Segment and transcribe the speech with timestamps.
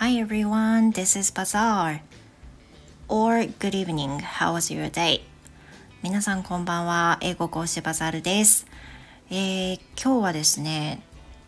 [0.00, 2.00] Hi everyone, this is Bazaar.
[3.08, 5.20] Or good evening, how was your day?
[6.02, 8.66] 皆さんこんばんは、英語講師バザールです。
[9.30, 11.02] えー、今日はですね、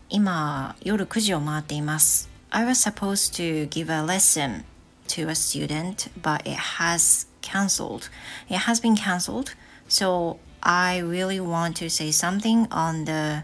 [0.09, 2.29] 今夜9時を回っています。
[2.51, 4.63] I was supposed to give a lesson
[5.07, 8.09] to a student, but it has cancelled.
[8.49, 9.55] It has been cancelled,
[9.87, 13.43] so I really want to say something on the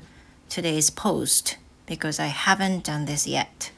[0.49, 3.71] today's post because I haven't done this yet.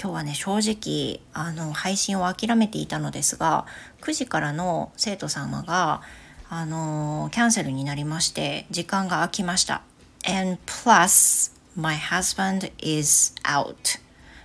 [0.00, 3.66] 今日はね正直あの配信を諦めていたのですが
[4.00, 6.02] 9時からの生徒様が
[6.48, 9.82] あのキャンセルになりまして時間が空きました。
[10.24, 13.98] And plus my husband is out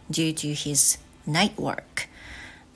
[0.09, 1.83] due to his night work.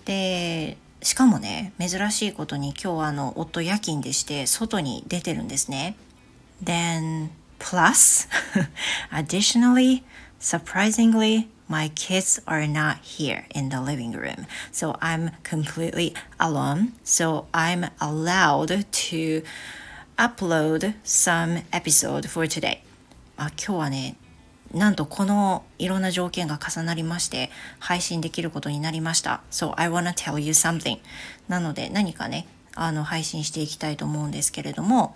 [0.06, 5.96] でしかもね珍しいことに今日はあの夫夜勤でして外に出てるんですね。
[6.64, 8.28] Then plus
[9.12, 10.04] additionally
[10.42, 14.46] surprisingly my kids are not here in the living room.
[14.74, 16.94] So I'm completely alone.
[17.06, 19.42] So I'm allowed to
[20.18, 22.80] upload some episode for today.
[23.38, 24.18] あ今日はね、
[24.74, 29.42] なんとこのいろんな条件が重なりまして配信できることになりました。
[29.50, 31.00] So I wanna tell you something.
[31.48, 35.16] なので何かね、あの配信していきたいと思うんですけれども、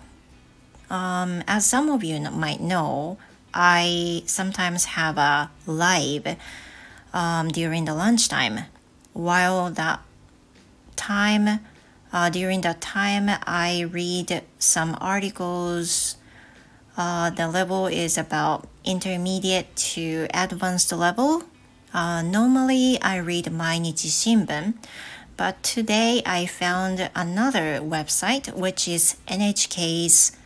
[0.88, 3.18] um, as some of you might know,
[3.58, 6.36] I sometimes have a live
[7.14, 8.66] um, during the lunchtime.
[9.14, 10.00] While that
[10.94, 11.60] time,
[12.12, 16.16] uh, during that time, I read some articles.
[16.98, 21.44] Uh, the level is about intermediate to advanced level.
[21.94, 24.74] Uh, normally, I read Mainichi Shimbun,
[25.38, 30.36] but today I found another website which is NHK's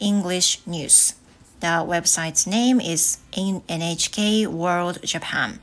[0.00, 1.14] English News.
[1.60, 5.60] The website's name is NHK World Japan.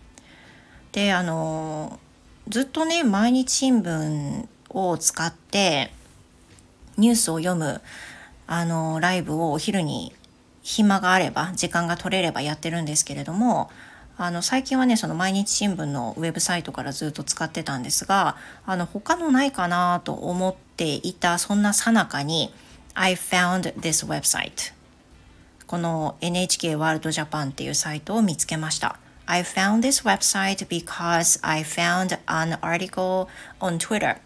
[0.92, 2.00] で、あの、
[2.48, 5.92] ずっとね、毎日新聞を使って
[6.98, 7.82] ニュースを読む
[8.48, 10.14] あのライブをお昼に
[10.62, 13.70] 暇があれば時間が取れればやってるんですけれども
[14.18, 22.54] あの最近はねその毎日新聞のウェブサイトからずっと使ってたんですがあの他のないかなと思っていたそんなさなかに
[22.94, 24.74] I found this website
[25.68, 29.00] この NHK ワールドジャパンっていうサイトを見つけました。
[29.26, 33.28] I found this website because I found an article
[33.60, 34.18] on Twitter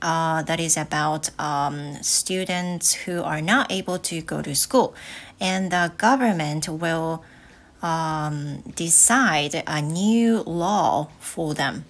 [0.00, 4.94] uh, that is about um, students who are not able to go to school,
[5.40, 7.22] and the government will
[7.80, 11.84] um, decide a new law for them.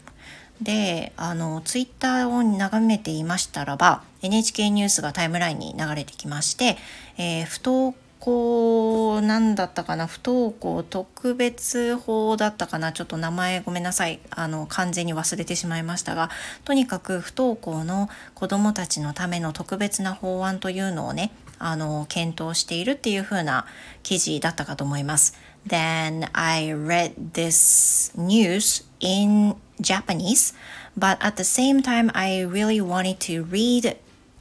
[0.60, 6.76] で、あの、ツイッターを眺めていましたらば、NHK ニュースがタイムラインに流れてきまして、
[7.16, 10.06] えー、不登校なんだったかな？
[10.06, 12.92] 不登校特別法だったかな？
[12.92, 14.20] ちょっと名前ごめんなさい。
[14.30, 16.30] あの完全に忘れてしまいましたが
[16.64, 23.66] とにかく不登校の子どもたちのための特別な法案というのをねあの検討しているっていう風な
[24.02, 25.34] 記事だったかと思います。
[25.66, 30.54] Then I read this news in Japanese,
[30.98, 33.96] but at the same time I really wanted to read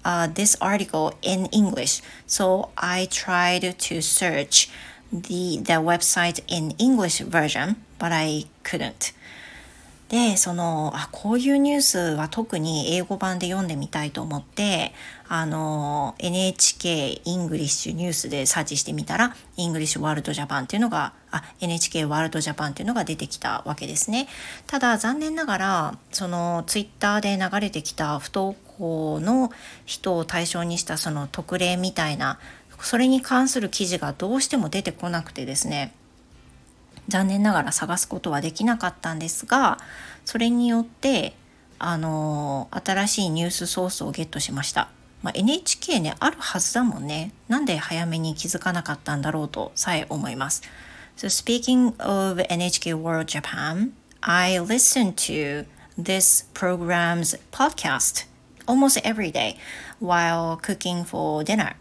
[0.07, 2.01] uh, this article in English.
[2.25, 4.69] So I tried to search
[5.12, 9.13] the, the website in English version, but I couldn't.
[10.09, 14.94] で、その、あ、こういうニュースは特に英語版で読んでみたいと思って、
[15.28, 24.29] あの、NHK English News でサーチしてみたら、 English World Japan っていうのが、あ、NHK ワールドジャパンっていうのが出てきたわけですね。
[24.66, 29.52] ただ、残念ながら、その、ツイッターで流れてきた不登校の
[29.86, 32.40] 人を対象にしたその特例みたいな、
[32.80, 35.94] それに関する記事がどうしても出てこなくてですね、
[37.08, 39.78] 残念ながら探すことはできなかったんですが
[40.26, 41.34] それによって
[41.80, 44.90] あの新しいニュースソースをゲットしました、
[45.22, 47.32] まあ、NHK ねあるはずだもんね。
[47.48, 50.63] なんで早めに気づかなかったんだろうとさえ思います。
[51.16, 53.92] So speaking of NHK World Japan
[54.22, 55.66] I listened to
[55.98, 58.28] this program's podcast
[58.68, 59.56] almost every day
[60.02, 61.75] while cooking for dinner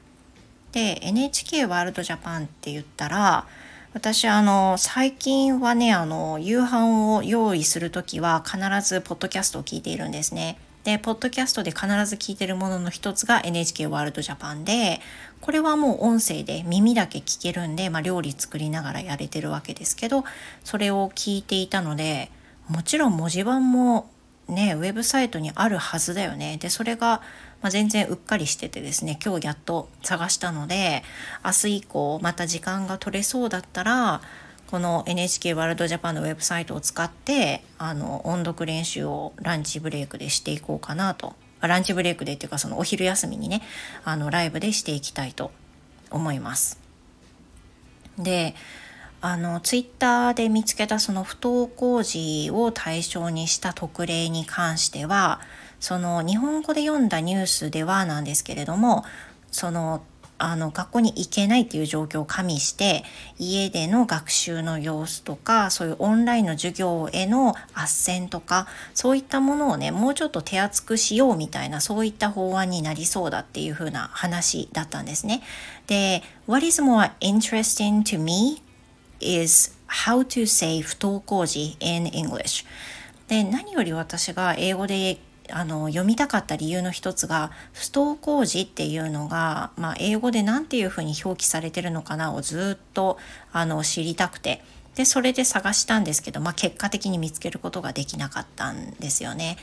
[0.72, 3.46] で NHK ワールドジャパンって言ったら
[3.92, 10.58] 私あの最近はねあの夕飯を用意する時は必ずポッドキャストを聞いているんですね。
[10.84, 15.00] でポッドキャストで必ず聞いてるものの一つが NHK ワールドジャパンで
[15.40, 20.24] これはもう音声で耳だけ聞けるんで、まあ、料理作りながらやれてるわけですけど
[20.62, 22.30] それを聞いていたので
[22.68, 24.08] もちろん文字盤も
[24.48, 27.22] ねウェブサイトにあるはずだよねでそれが
[27.62, 31.02] まあ、全然うっかりしててですね今日やっと探したので
[31.44, 34.20] 明日以降また時間が取れそうだったら
[34.66, 43.62] この NHK ワールドジャパンのウェブサイトを使ってあの音読練習をランチブレイクでしていこうかなとランチブレイクでっていうかそのお昼休みにね
[44.04, 45.50] あのライブでしていきたいと
[46.10, 46.78] 思います。
[48.18, 48.54] で
[49.20, 55.40] あのツイッターで見つけたその不登校児を対象にした特例に関しては
[55.80, 59.04] その日本語で読んだニュースではなんですけれども
[59.50, 60.02] その
[60.38, 63.04] あの学校に行けないっていう状況を加味して
[63.38, 75.42] 家での学習の様子とかそういうオンラインの授業への斡旋とかそういったものをねもうちょっと手厚くしようみたいなそういった法案になりそうだっていう風な話だったんですね。
[75.86, 78.62] で What is more interesting to me
[79.20, 82.64] is how to say 不登校児 in English
[83.28, 85.18] で何より私が英語で
[85.50, 93.18] あの読みたかった理由の一つが不登校時っていうのが、まあ、英語で何ていうふうに表記されてるのかなをずっと
[93.52, 94.62] あの知りたくて
[94.96, 99.56] でそれで探したんですけど、まあ、結果的に見つけることができなかったんですよね。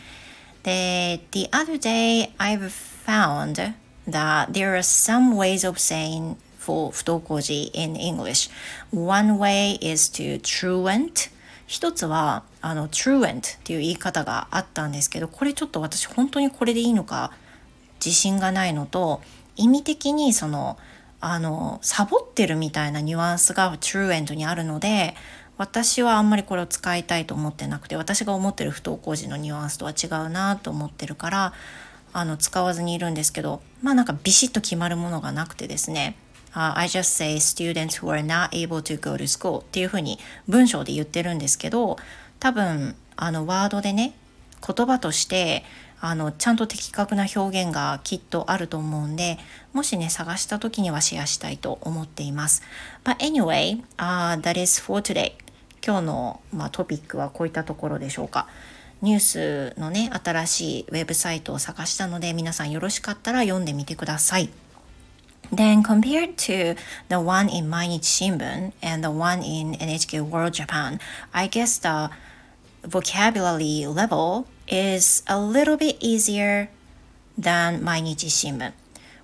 [0.62, 2.70] で The other day I've
[3.06, 3.74] found
[4.08, 8.50] that there are some ways of saying for 不登校時 in English.
[8.94, 11.32] One way is to truant
[11.68, 17.32] 一つはあの truant っていう言い方があったんですけどこれちょっと私本当にこれでいいのか
[18.04, 19.22] 自信がないのと
[19.56, 20.78] 意味的にその
[21.20, 25.16] あのサボってるみたいなニュアンスが truant にあるので
[25.58, 31.54] 私はあんまりこれを使いたいと思ってなくて私が思ってる不登校時のニュアンスとは違うなと思ってるから
[32.12, 36.16] あの使わずにいるんですけどまあなんかビシッと決まるものがなくてですね
[36.54, 41.98] uh, I just say students who are not able to go to school っていうふうに文章で言ってるんですけど
[42.40, 44.14] 多分あのワードでね
[44.66, 45.64] 言葉として
[46.00, 49.38] あのちゃんと的確な表現がきっとあると思うんで
[49.72, 52.62] もしね探した時にはシェアしたいと思っています。
[53.06, 55.32] But anyway,、uh, that is for today.
[55.86, 58.48] 今日の、まあ、トピックはこういったところでしょうか。
[59.02, 59.20] ニュー
[59.74, 64.50] スのね新しいウェブサイトを探したので皆さんよろしかったら読んでみてください。
[65.52, 66.76] Then compared to
[67.10, 71.00] the one in Mainichi Shimbun and the one in NHK World Japan,
[71.34, 72.10] I guess the
[72.84, 76.70] vocabulary level is a little bit easier
[77.38, 78.72] than 毎日新聞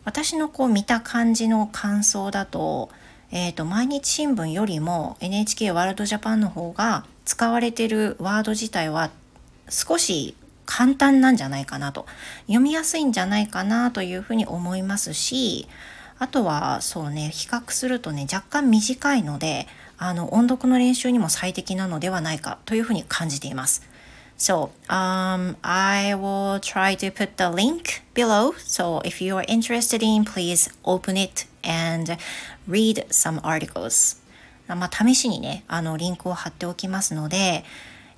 [0.06, 2.90] 私のこう見た感じの感想だと,、
[3.32, 9.12] えーと、毎日新聞よりも NHK ワールドジャパンの方が使われてるワード自体は
[9.70, 10.36] 少し
[10.66, 12.06] 簡単なんじゃないかなと
[12.48, 15.68] 読みやすいんじゃないかなというふうに思いますし
[16.20, 19.68] あとはそうね比較するとね若干短いので
[19.98, 23.88] あの音読の練習にも最適なのではないかというふうに感じています。
[24.38, 28.54] So, um, I will try to put the link below.
[28.54, 32.16] So, if you are interested in, please open it and
[32.66, 34.18] read some articles.
[34.68, 37.66] まあ、試しにね、あの、リンクを貼っておきますので、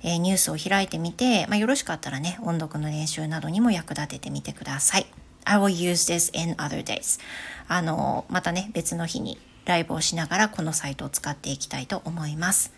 [0.04, 5.06] えー、ニュースを開いてみて、まあ、よろしかったらね、音読の練習などにも役立ててみてください。
[5.44, 7.20] I will use this in other days.
[7.68, 12.72] あの、またね、別の日にライブをしながらこのサイトを使っていきたいと思います。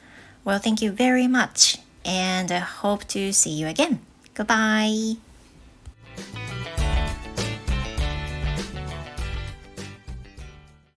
[0.45, 3.99] Well, thank you very much and hope to see you again.
[4.35, 5.17] Goodbye.